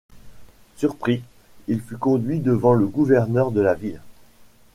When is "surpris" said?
0.77-1.21